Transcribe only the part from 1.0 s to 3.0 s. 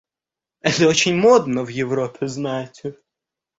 модно в Европе, знаете.